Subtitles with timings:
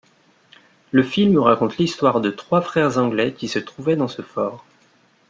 [0.91, 4.65] Le film raconte l'histoire de trois frères anglais qui se trouvaient dans ce fort.